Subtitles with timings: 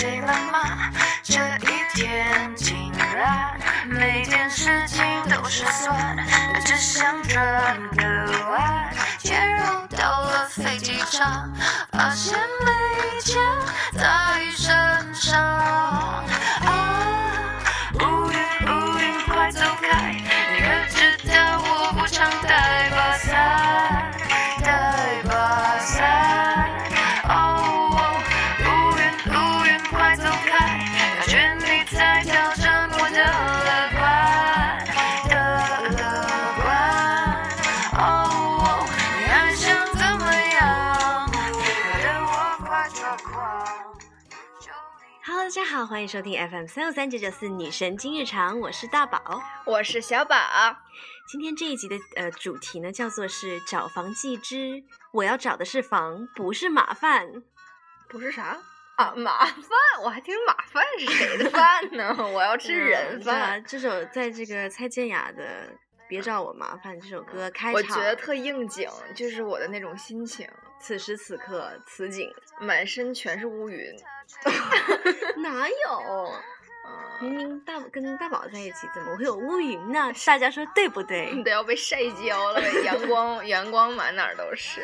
[0.00, 0.90] 睡了吗？
[1.22, 6.16] 这一天竟然每件事情都失算，
[6.64, 8.02] 只想转个
[8.50, 11.52] 弯，却绕到了飞机场，
[11.92, 12.32] 发现
[12.64, 13.42] 没钱
[13.92, 16.19] 在身上。
[45.72, 49.40] 好，欢迎收听 FM 三六三九九四女神今日常，我是大宝。
[49.64, 50.36] 我是小宝，
[51.28, 57.44] 今天这一集的呃主题呢，叫做是找房记之，我要找的是房，不是马饭。
[58.08, 58.58] 不是啥
[58.96, 59.14] 啊？
[59.14, 59.54] 马饭，
[60.02, 62.16] 我还听马饭是谁的饭呢？
[62.34, 63.64] 我要吃人嗯啊饭。
[63.64, 65.68] 这首在这个蔡健雅的
[66.10, 70.46] 《别找 我麻烦》这首歌开场，我觉得特应景，就是我的那种心情，
[70.80, 73.94] 此时此刻此景满身全是乌云。
[75.40, 76.32] 哪有？
[76.82, 80.10] 嗯，明明大跟大宝在一起，怎么会有乌云呢？
[80.26, 81.30] 大家说对不对？
[81.44, 84.80] 都要被晒焦了，阳光阳光满哪儿都是。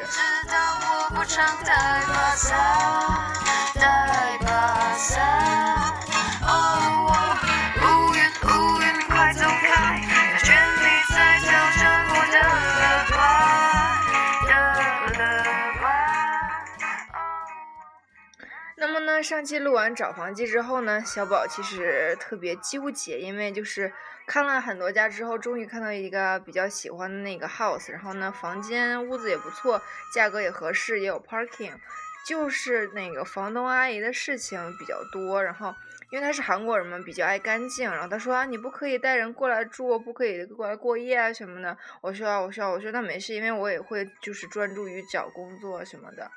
[19.16, 23.90] 那，上期录完找房记之后呢，小宝其实特别纠结，因为就是
[24.26, 29.80] 看了很多家之后，终于看到一个比较喜欢的那个 house，然后呢，房间屋子也不错，
[30.12, 31.72] 价格也合适，也有 parking，
[32.26, 35.74] 就是那个房东阿姨的事情比较多，然后。
[36.10, 37.90] 因为他是韩国人嘛，比较爱干净。
[37.90, 41.76] 然后他说啊，你不可以带人过来住，不可以过来过夜啊什么的。
[42.00, 46.30] 我说啊，我说啊我说那没事，因为我也会就是专注于找工作什么的。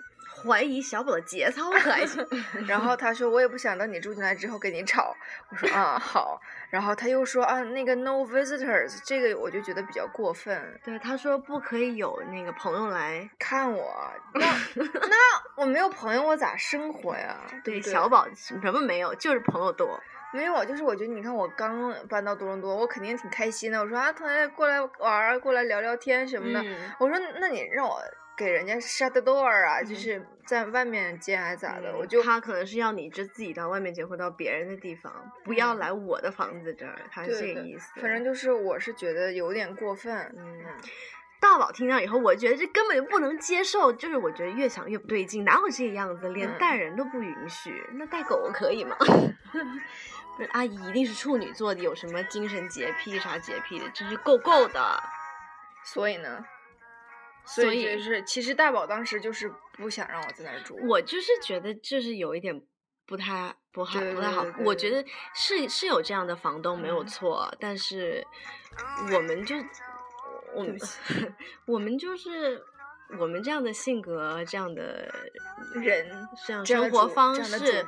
[0.44, 1.72] 怀疑小宝的节操？
[2.68, 5.16] 然后他说我也不想等你住进来之后跟你吵。
[5.50, 6.40] 我说啊好。
[6.70, 10.80] 然后他又说啊那个 no visitors 这个我就觉得比较过分。
[10.84, 13.28] 对，他说不可以有那个朋友来。
[13.40, 14.46] 看我， 那
[14.76, 15.16] 那
[15.56, 17.38] 我没有朋友，我咋生活呀？
[17.64, 20.00] 对，对小宝什么没有，就是朋友多。
[20.32, 23.82] 没有，就是我觉得你看我刚搬到多伦多，我肯定挺开心的。
[23.82, 26.62] 我说啊，同学过来玩儿，过来聊聊天什么的。
[26.62, 28.00] 嗯我说那你让我
[28.40, 31.92] 给人家 shut the door 啊，就嗯是在外面接还是咋的？
[31.92, 35.14] 嗯我就他可能是要你就自己到外面结婚，到别人的地方，
[35.44, 38.00] 不要来我的房子这儿，他是这个意思。
[38.00, 40.16] 反正就是我是觉得有点过分。
[40.38, 40.64] 嗯
[41.42, 46.28] 大宝听到以后，我觉得这根本就不能接受，就是我觉得越想越不对劲，哪有这个样子？
[46.30, 48.96] 连嗯带人都不允许，那带狗可以吗？
[50.36, 55.02] 不是阿姨一定是处女座的，有什么精神洁癖啥洁癖的，真是够够的。
[55.84, 56.46] 所以呢，
[57.56, 60.78] 所以就是其实大宝当时就是不想让我在那儿住。
[60.88, 62.62] 我就是觉得就是有一点
[63.08, 68.26] 不太不好不太好我觉得是是有这样的房东没有嗯错，但是
[69.14, 69.56] 我们就
[70.54, 70.78] 我们
[71.66, 72.64] 我们就是
[73.20, 75.12] 我们这样的性格这样的
[75.76, 77.84] 人 这样生活方式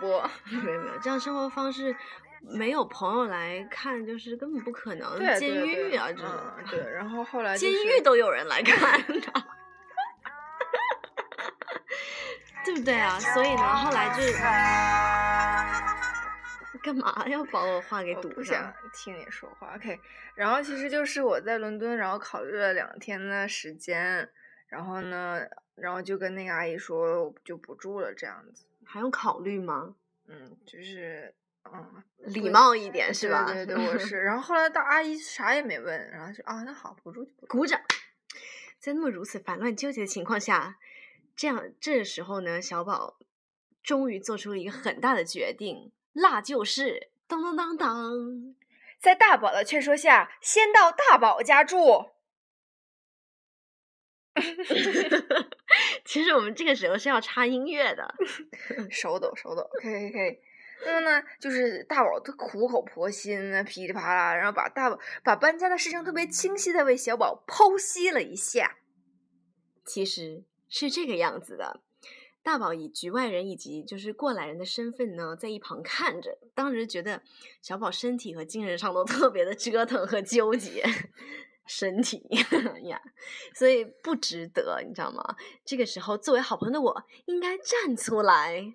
[0.49, 1.95] 没有没有这样生活方式。
[2.41, 5.17] 没有朋友来看，就是根本不可能。
[5.17, 6.25] 对监狱啊，这种、
[6.57, 9.43] 嗯对，然后后来、就监、狱都有人来看的，
[12.65, 13.19] 对不对啊？
[13.19, 14.21] 所以呢，后来就
[16.79, 18.73] 干嘛要把我话给堵上不想？
[18.93, 19.99] 听你说话，OK。
[20.33, 24.27] 然后其实就是我在伦敦，然后考虑了两天的时间，
[24.67, 25.41] 然后呢，
[25.75, 28.65] 然后就跟那个阿姨说就不住了这样子。
[28.83, 29.93] 还用考虑吗？
[30.27, 31.33] 嗯，就是
[31.65, 33.45] 嗯，礼貌一点是吧？
[33.45, 34.21] 对对对，我 是。
[34.21, 37.47] 然后后来大阿姨啥也没问，然后就啊，那好，不住就不住。
[37.47, 37.79] 鼓掌。
[38.79, 40.77] 在那么如此烦乱纠结的情况下，
[41.35, 43.19] 这样这时候呢，小宝
[43.83, 48.55] 终于做出了一个很大的决定，那就是当当当当。
[48.99, 52.11] 在大宝的劝说下，先到大宝家住。
[56.05, 58.15] 其实我们这个时候是要插音乐的，
[58.89, 60.41] 手抖手抖，OK OK OK。
[60.85, 68.77] 那么呢，就是大宝他苦口婆心啊，噼里啪啦，然后把大宝把搬家的事情特别清晰的为小宝剖析了一下。
[69.85, 71.81] 其实是这个样子的。
[72.43, 77.21] 大宝以局外人以及就是过来人的身份呢，在一旁看着，当时觉得
[77.61, 80.83] 小宝身体和精神上都特别的折腾和纠结，
[81.67, 82.27] 身体
[82.85, 82.99] 呀，
[83.53, 85.35] 所以不值得，你知道吗？
[85.63, 88.73] 这个时候，作为好朋友的我应该站出来。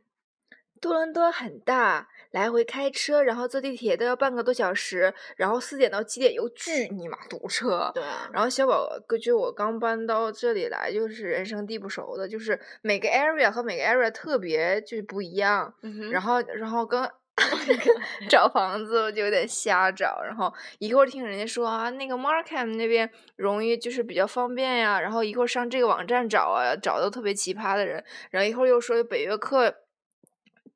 [0.80, 7.90] 多伦多很大，来回开车，然后坐地铁都要半个多小时，然后四点到七点又巨尼玛堵车。
[7.94, 15.74] 对啊，然后小宝哥就我刚搬到这里来，就是人生地不熟的，就是每个 area 和每个 area 特别就是不一样。
[15.82, 17.10] 嗯然后，然后刚
[18.28, 29.74] 找房子我就有点瞎找，然后一会儿听人家说啊，那个 Markham 那边容易就是比较方便呀，然后一会儿上这个网站找啊，找到特别奇葩的人，然后一会儿又说北约克。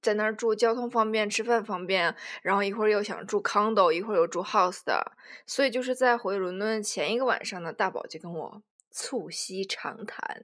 [0.01, 5.13] 在那儿住，交通方便，吃饭方便，然后一会儿又想住 condo，一会儿又住 house 的，
[5.47, 10.43] 所以就是在回伦敦前一个晚上呢，大宝就跟我促膝长谈。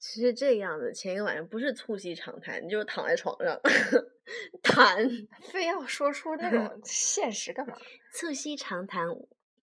[0.00, 3.60] 其实这样子前一个晚上不是促膝长谈，你就是躺在床上
[4.62, 5.08] 谈，
[5.50, 7.76] 非要说出那种 现实干嘛？
[8.12, 9.08] 促膝长谈，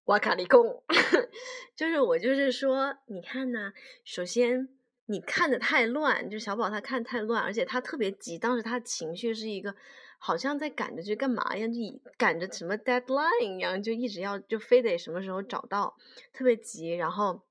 [0.06, 0.84] 瓦卡里贡，
[1.74, 3.72] 就是我就是说，你看呢，
[4.04, 4.68] 首先
[5.08, 9.76] 你看的太乱，就小宝他看太乱，而且他特别急，当时他情绪是一个
[10.18, 11.80] 好像在赶着去干嘛一样，就
[12.18, 15.96] 赶着什么 deadline 一样，就一直要就非得什么时候找到，
[16.34, 17.42] 特别急，然后。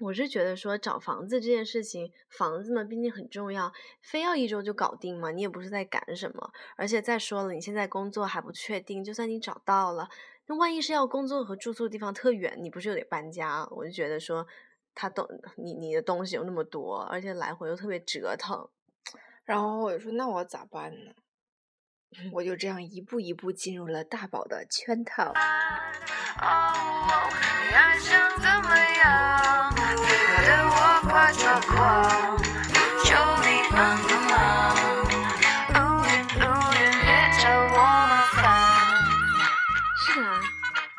[0.00, 5.30] 我是觉得说找房子这件事情，房子嘛毕竟很重要，非要一周就搞定吗？
[5.30, 10.08] 你也不是在赶什么，而且再说了，你现在工作还不确定，就算你找到了，
[10.46, 13.64] 那万一是要工作和住宿的地方特远，你不是又得搬家？
[13.70, 14.44] 我就觉得说，
[14.94, 18.68] 他都你你的东西有那么多，而且来回又特别折腾，
[19.44, 21.12] 然后我就说那我咋办呢？
[22.30, 25.32] 我就这样一步一步进入了大宝的圈套。
[25.32, 26.72] 哦，
[27.64, 29.72] 你还想怎么样？
[29.74, 30.06] 别
[30.46, 32.36] 的我快抓狂，
[33.02, 34.32] 求你帮个忙。
[35.72, 36.42] 乌云乌
[36.76, 37.08] 云，别
[37.40, 38.40] 找我麻烦。
[40.04, 40.40] 是啊，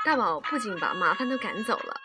[0.04, 2.02] 大宝不仅把麻烦都赶走了，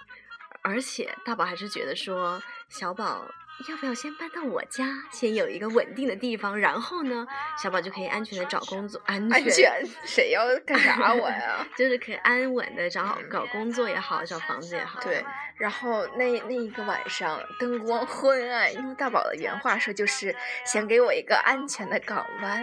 [0.69, 3.27] 而且大宝还是觉得说，小宝
[3.69, 7.27] 要不要先搬到我家，先有一个稳定的地方，然后呢，
[7.61, 9.83] 小宝就可以安全的找工作，安安全？
[10.05, 11.67] 谁要干啥我呀？
[11.75, 15.01] 就是可以安稳的找好搞工作也好，找房子也好。
[15.01, 15.25] 对，
[15.57, 20.37] 然后那那一个晚上灯光昏暗，用大宝的原话说就是
[20.67, 22.63] 想给我一个安全的港湾。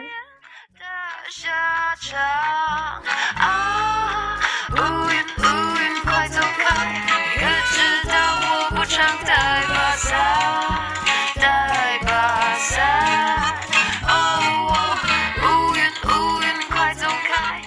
[0.78, 0.86] 的
[1.30, 2.20] 下场
[3.40, 4.40] 啊！
[4.72, 7.25] 乌云乌云，快走开！
[8.86, 9.34] 可知道我不常带
[9.68, 10.14] 把伞，
[11.42, 13.56] 带把伞。
[14.08, 14.96] 哦，
[15.42, 17.64] 乌云乌云，快走开！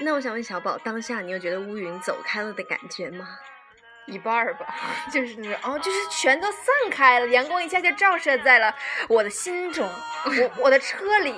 [0.00, 3.26] 那我想问小宝，当下你有觉得乌云走开了的感觉吗？
[4.06, 4.74] 一半儿吧，
[5.10, 8.74] 就是那种哦，就是全都散开了，阳光一下就照射在了
[9.08, 9.88] 我的心中，
[10.24, 11.34] 我我的车里，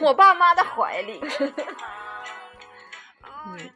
[0.00, 1.20] 我爸妈的怀里。
[3.46, 3.70] 嗯，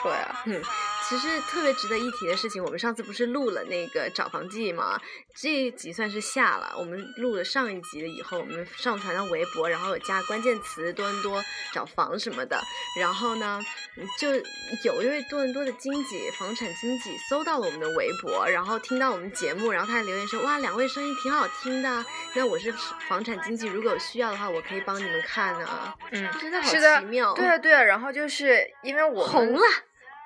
[0.00, 0.62] 说呀，嗯，
[1.08, 5.00] 其实特别值得一提的事情，我们上次不是录了那个找房记吗？
[5.34, 12.60] 这一集算是下了，我们录了上一集了以后，我们上传到微博，然后有加关键词多伦多找房什么的，
[12.98, 13.60] 然后呢，
[14.18, 14.34] 就
[14.82, 22.04] 有一位多伦多的经纪房产经纪搜到了我们的微博，然后听到我们节目，然后他还留言说哇，两位声音挺好听的，
[22.34, 22.72] 那我是
[23.08, 25.94] 房产经纪，如果有需要的话，我可以帮你们看呢。
[26.10, 29.60] 嗯，真的好奇妙，对啊对啊，然后就是因为我红了。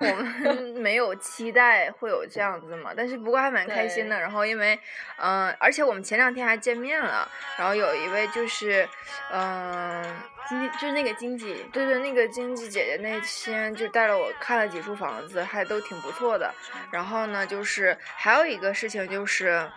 [0.01, 4.19] 我们没有期待会有这样子嘛，但是不过还蛮开心的。
[4.19, 4.79] 然后因为，
[5.19, 8.89] 嗯、而且我们前两天还见面了，然后有一位就是，
[9.31, 10.03] 嗯、
[10.49, 16.53] 经纪就是那个经济，对对，那个经济姐姐那天就带了我看了几处房子，还都挺不错的。
[16.91, 19.71] 然后呢，就是还有一个事情就是。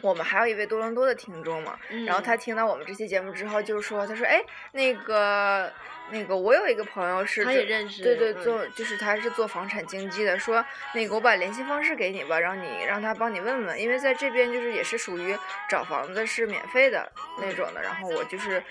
[0.00, 5.72] 我们还有一位多伦多的听众嘛，然后他嗯听到我们这期节目之后就说，他说，哎，那个
[6.12, 8.42] 那个，我有一个朋友是做他也认识对对，嗯。
[8.44, 10.64] 做就是他是做房产经纪的，说
[10.94, 15.36] 那个我把联系方式给你吧，让你让他帮你问问，因为在这边就是也是属于
[15.68, 18.62] 找房子是免费的那种的，然后我就是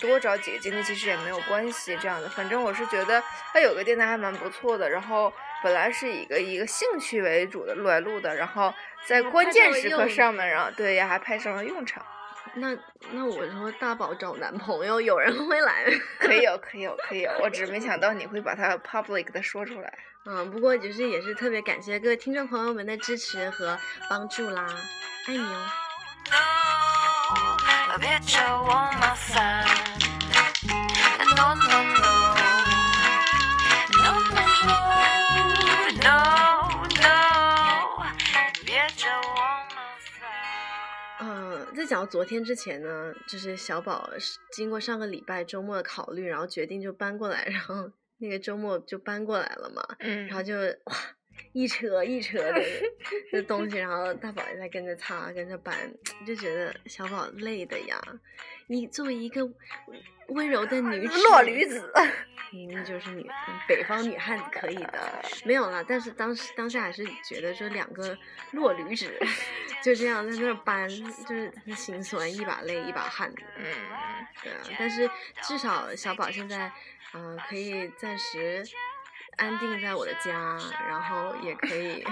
[0.00, 8.74] 多找几个经纪其实也没有关系这样的，反正我是觉得他有个电台还蛮不错的，然后本来是以一个一个兴趣为主的录来录的，然后
[9.04, 12.04] 在关键时刻上面，然后对也还派上了用场。
[12.54, 12.76] 那
[13.12, 15.92] 那我说大宝找男朋友，有人会来吗？
[16.20, 19.92] 可以有，可以有，可以有，我只是没想到你会把它 public 的说出来。
[20.26, 23.78] 嗯，不过就是也是特别感谢各位听众朋友们的支持和
[24.10, 24.66] 帮助啦，
[25.26, 25.66] 爱你哦。
[41.88, 50.26] 讲到昨天之前呢，就是小宝是经过上个礼拜周末的考虑，然后决定就搬过来，然后那个周末就搬过来了嘛，嗯。
[50.26, 50.96] 然后就哇，
[51.52, 52.62] 一车一车的
[53.32, 55.74] 的东西，然后大宝也在跟着擦，跟着搬，
[56.26, 58.00] 就觉得小宝累的呀。
[58.66, 59.48] 你作为一个
[60.28, 61.90] 温柔的女子，弱女子，
[62.52, 63.26] 明明就是女
[63.66, 65.82] 北方女汉子可以的，没有了。
[65.82, 68.16] 但是当时当下还是觉得说两个
[68.50, 69.10] 弱女子
[69.82, 73.42] 就这样在那儿搬，就是心酸，一把泪一把汗的。
[73.56, 73.64] 嗯，
[74.42, 75.08] 对啊，但是
[75.42, 76.70] 至少小宝现在，
[77.14, 78.62] 嗯、可以暂时
[79.38, 82.04] 安定在我的家，然后也可以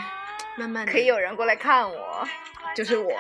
[0.57, 2.27] 慢慢，可以有人过来看我。
[2.75, 3.17] 就是我。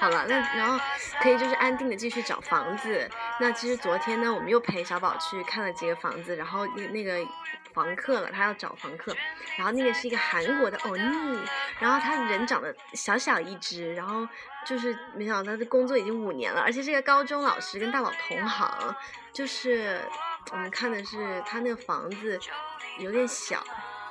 [0.00, 0.82] 好了，那然后
[1.20, 3.08] 可以就是安定的继续找房子。
[3.38, 7.18] 那其实昨天呢，我们又陪小宝去看了几个房子，然后那那个
[7.72, 9.14] 房客了，他要找房客，
[9.56, 11.40] 然后那个是一个韩国的欧尼，
[11.78, 14.26] 然后他人长得小小一只，然后
[14.66, 18.96] 就是没想到他的工作已经五年了，而且是个高中老师，跟大宝同行，
[19.32, 20.00] 就是
[20.50, 22.38] 我们看的是他那个房子
[22.98, 23.64] 有点小。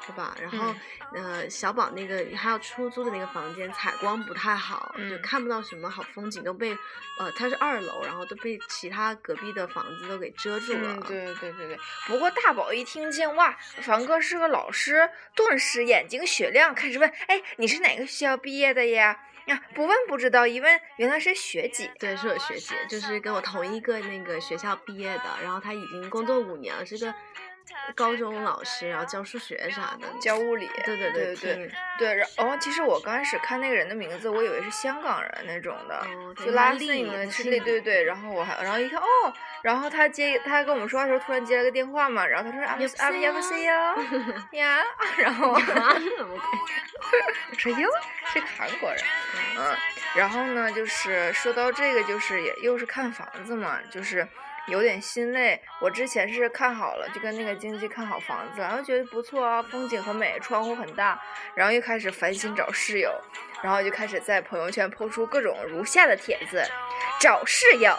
[0.05, 0.35] 是吧？
[0.41, 0.73] 然后，
[1.13, 6.75] 呃，小宝那个还要出租的那个房间，采光不太好，就嗯看不到什么好风景，都被，
[7.19, 10.95] 呃，他是二楼，然后都被其他隔壁的房子都给遮住了。
[10.95, 11.77] 嗯，对对对对。
[12.07, 19.15] 不过大宝一听见哇，房哥是个老师，顿时眼睛雪亮，开始问：“哎，你是哪个学校毕业的呀？”
[19.49, 21.91] 呀、不问不知道，一问原来是学姐。
[21.99, 27.13] 对，是我学姐，就是跟我同一个那个学校毕业的，然后她已经工作五年了，是个
[27.95, 30.07] 高中老师，然后教数学啥的。
[30.21, 42.87] 教物理，对对对对对对，然后其实我刚开始看那个人的名字，我以为是香港人那种的，哦就拉力拉信的，是他姓对对对，然后我还然后一看哦，然后他接他跟我们说话的时候，突然接了个电话嘛，然后他说啊不啊
[45.17, 45.61] 然后啊，
[46.17, 47.89] 怎么我说哟
[48.33, 49.03] 是个韩国人，
[49.57, 49.75] 嗯，
[50.15, 54.27] 然后呢就是说到这个就是也又是看房子嘛，就是。
[54.69, 61.21] 有点心累，我之前是看好了，就跟那个经纪看好房子，然后觉得不错啊，风景很美，窗户很大，
[61.55, 63.11] 然后又开始烦心找室友，
[63.61, 66.63] 然后就开始在朋友圈抛出各种如下的帖子：
[67.19, 67.91] 找室友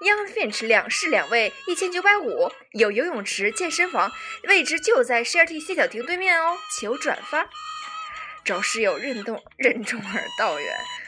[0.00, 4.12] ，Young Finch 两室两卫，一千九百五，有游泳池、健身房，
[4.44, 7.48] 位置就在 Shirty 谢小亭对面哦，求转发。
[8.44, 10.74] 找室友任重任重而道远，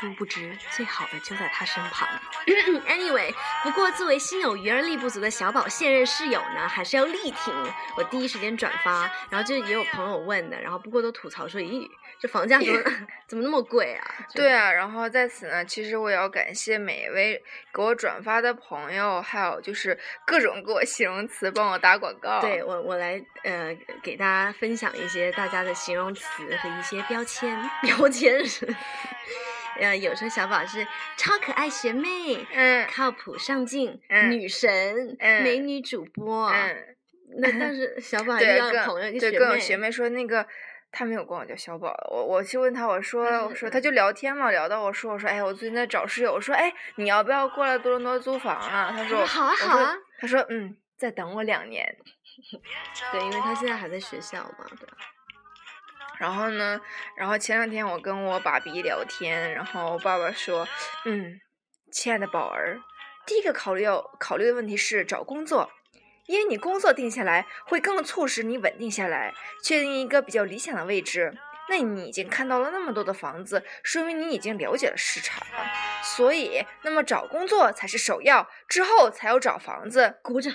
[0.00, 2.08] 殊不知最好的就在他身旁。
[2.88, 7.54] anyway，不过作为心有余而力不足的小宝现任室友呢，还是要力挺。
[7.96, 11.86] 我第一时间转发，然后就也有朋友问的，然后不过都吐槽说，咦，
[12.18, 12.82] 这房价怎么
[13.28, 14.04] 怎么那么贵啊？
[14.34, 17.42] 对啊，然后在此呢，其实我也要感谢每一位
[17.72, 22.40] 给我转发的朋友，还有就是各种给我形容词帮我打广告。
[22.40, 26.24] 对我，我来呃给大家分享一些大家的形容词
[26.62, 27.70] 和一些标签。
[27.82, 28.66] 标签是，
[29.80, 36.48] 呃，有时候小宝是超可爱学妹，嗯靠谱上进，嗯女神，嗯美女主播。
[36.48, 36.96] 嗯，
[37.38, 40.46] 那但是小宝还 遇对，到朋友一个对学妹，跟我学妹说那个。
[40.92, 48.90] 他没有管我叫小宝，我我去问他，我说我说他就聊天嘛，聊到我说我说哎，我最近在找室友，我说哎，你要不要过来多伦多租房啊？
[48.90, 51.96] 他说好啊好啊他说嗯，再等我两年。
[53.12, 54.88] 对，因为他现在还在学校嘛，对。
[56.20, 56.78] 然后呢，
[57.16, 60.68] 然后前两天我跟我爸比聊天，然后爸爸说，
[61.06, 61.40] 嗯，
[61.90, 62.78] 亲爱的宝儿，
[63.24, 65.70] 第一个考虑要考虑的问题是找工作，
[66.26, 69.32] 因为你工作定下来，会更促使你稳定下来，
[69.64, 71.38] 确定一个比较理想的位置。
[71.70, 75.42] 那你已经看到了那么多的房子，说明你已经了解了市场。
[76.02, 80.18] 所以，那么找工作才是首要，之后才有找房子。
[80.20, 80.52] 鼓掌。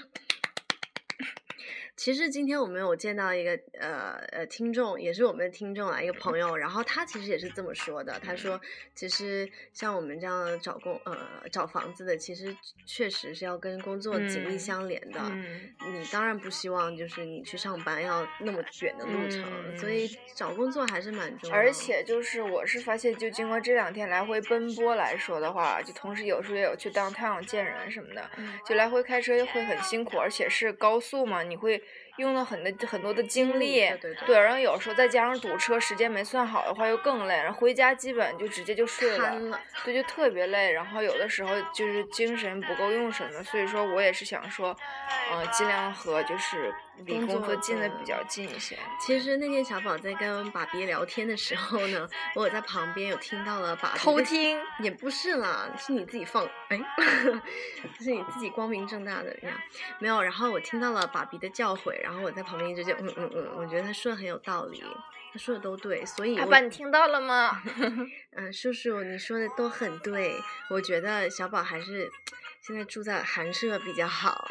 [1.95, 8.59] 其实今天我们有见到一个呃呃听众，也是我们的听众啊，一个朋友，然后他其实也是这么说的，他说
[8.93, 11.17] 其实像我们这样找工呃
[11.49, 15.21] 找房子的，其实确实是要跟工作紧密嗯相连的。
[15.23, 21.61] 嗯，你当然不希望就是你去上班要那么远的路程，所以找工作还是蛮重要的。
[21.61, 31.81] 而且就是，我是发现，就经过这两天来回奔波来说的话，就同时有时候也有去当太阳见人什么的，嗯就来回开车会很辛苦，而且是高速嘛，你会
[32.17, 39.59] 用了很多很多的精精力力，对对对然后有时候再加上堵车，时间没算好的话又更累，然后回家基本就直接就睡了。
[39.83, 44.75] 对，就特别累，然后有的时候就是精神不够用什么的，所以说我也是想说，
[45.31, 46.73] 呃，尽量和就是
[47.05, 48.77] 离工作近的比较近一些。
[48.99, 56.79] 其实那天小宝在跟爸比聊天的时候呢，我有在旁边有听到了爸偷听，也不是啦，是你自己放，哎，
[57.99, 59.57] 是你自己光明正大的这样，
[59.99, 60.21] 没有。
[60.21, 64.83] 然后我听到了爸比的教诲，然后我在旁边一直就嗯嗯嗯，我觉得他说的很有道理，
[65.33, 67.61] 他说的都对，所以爸爸，你听到了吗？
[68.37, 70.35] 嗯，叔叔你说的都很对，
[70.69, 72.09] 我觉得小宝还是
[72.61, 74.49] 现在住在寒舍比较好。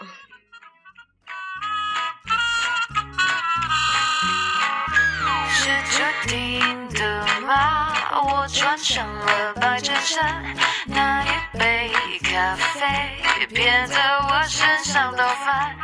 [8.84, 10.44] 上了白衬衫，
[10.86, 11.90] 那一杯
[12.22, 15.74] 咖啡撇在我身上都翻，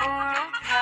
[0.00, 0.76] 不如拍。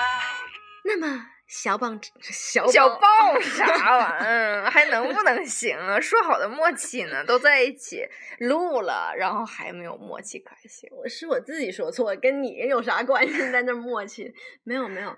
[0.85, 4.71] 那么小棒小小宝豹啥玩意儿？
[4.71, 6.00] 还能不能行啊？
[6.00, 7.23] 说好的默契呢？
[7.26, 10.88] 都在一起录了，然后还没有默契可行。
[10.92, 13.52] 我是我自己说错，跟你有啥关系？
[13.52, 14.33] 在那默契？
[14.64, 15.14] 没有没有。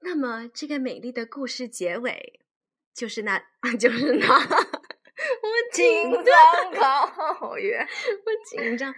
[0.00, 2.40] 那么这个美丽的故事结尾，
[2.94, 3.42] 就是那，
[3.80, 4.26] 就是那，
[5.42, 8.94] 我紧紧张，张考月，我紧张。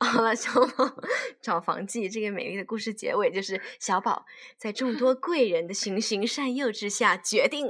[0.00, 0.96] 好了，小宝
[1.40, 7.66] 找房记这个美丽的故事结尾，就是小宝在众多 贵人的循循善诱之下，决定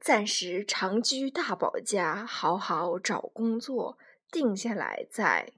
[0.00, 3.98] 暂时长居大宝家，好好找工作，
[4.30, 5.52] 定下来再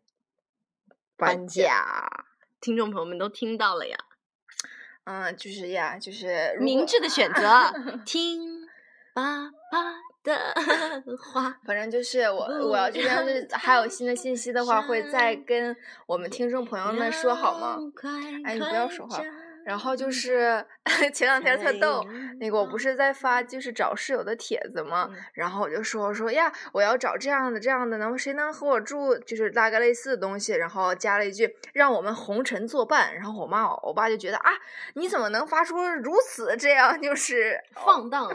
[1.16, 2.26] 搬家。
[2.60, 3.96] 听众朋友们都听到了呀，
[5.04, 7.72] 嗯，就是呀，就是明智的选择，
[8.06, 8.68] 听
[9.12, 10.34] 爸爸的
[11.18, 11.56] 花。
[11.64, 15.76] 反正就是我，我要这边是还有新的信息的话，会再 跟
[16.06, 17.78] 我们听众朋友们说好吗？
[18.44, 19.20] 哎，你不要说话。
[19.64, 20.64] 然后就是
[21.14, 22.04] 前两天特逗，
[22.40, 25.08] 那个我不是在发就是找室友的帖子吗？
[25.10, 30.52] 嗯然后我就说我说呀，我要找这样的这样的，能谁能和我住，就是大概类似的东西。
[30.52, 33.14] 然后加了一句让我们红尘作伴。
[33.14, 34.52] 然后我妈我爸就觉得啊，
[34.94, 38.28] 你怎么能发出如此这样就是放荡，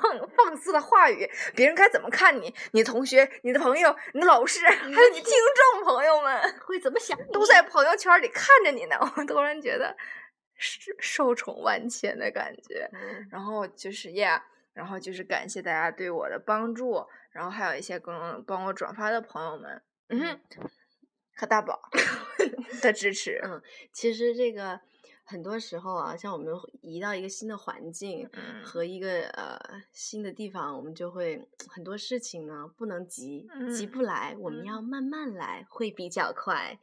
[0.00, 1.30] 放 放肆的话语？
[1.54, 2.54] 别人该怎么看你？
[2.72, 5.32] 你同学、你的朋友、你的老师，还有你听
[5.72, 6.40] 众朋友们。
[6.66, 7.16] 会怎么想？
[7.32, 10.23] 都在朋友圈里看着你呢， 我突然觉得是
[10.56, 12.88] 受宠万千的感觉。
[12.92, 13.28] 嗯。
[13.30, 20.40] 然后就是呀然后就是感谢大家对我的帮助，然后还有一些跟帮我转发的朋友们，嗯哼，
[21.36, 21.80] 和大宝
[22.82, 23.62] 的支持，嗯，
[23.92, 24.80] 其实这个
[25.24, 28.64] 很多时候啊，像我们移到一个新的环境嗯。
[28.64, 29.58] 和一个呃
[29.92, 36.78] 新的地方，我们就会很多事情呢不能急，急嗯不来，我们要慢慢来，会比较快，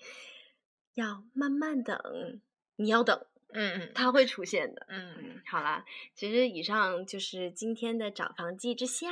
[0.93, 2.41] 要慢慢等，
[2.77, 4.85] 你要等，嗯嗯它会出现的。
[4.89, 9.09] 嗯嗯，好啦，其实以上就是今天的找房记之下，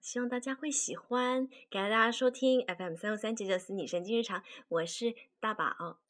[0.00, 1.48] 希望大家会喜欢。
[1.70, 6.00] 感谢大家收听 FM 三六三九九四女神经日常，我是大宝。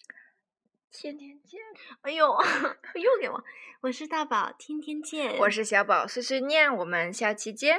[0.93, 1.61] 天天见，
[2.03, 2.27] 哎呦，
[3.01, 3.45] 又给我，
[3.83, 5.39] 我是大宝，天天见。
[5.39, 7.79] 我是小宝碎碎念，我们下期见。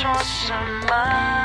[0.00, 0.52] 说什
[0.86, 1.37] 么？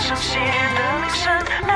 [0.00, 1.75] 熟悉的铃声。